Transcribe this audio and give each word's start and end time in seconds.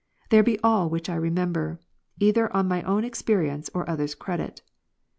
There 0.31 0.41
be 0.41 0.59
all 0.61 0.89
which 0.89 1.09
I 1.09 1.15
remember, 1.15 1.79
either 2.19 2.51
on 2.55 2.67
my 2.67 2.81
own 2.81 3.03
experience, 3.03 3.69
or 3.71 3.87
others' 3.87 4.15
credit. 4.15 4.63